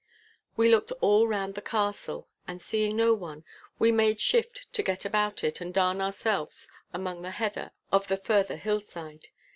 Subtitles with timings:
[0.57, 3.45] We looked all round the castle, and seeing no one,
[3.77, 8.17] we made shift to get about it and darn ourselves among the heather of the
[8.17, 9.27] further hillside.